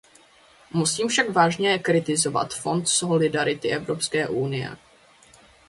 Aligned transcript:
Musím 0.73 1.07
však 1.07 1.29
vážně 1.29 1.79
kritizovat 1.79 2.53
Fond 2.53 2.89
solidarity 2.89 3.69
Evropské 3.71 4.27
unie. 4.27 4.77